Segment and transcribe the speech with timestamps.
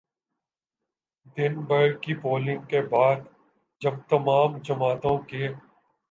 [1.37, 3.19] دن بھر کی پولنگ کے بعد
[3.81, 5.47] جب تمام جماعتوں کے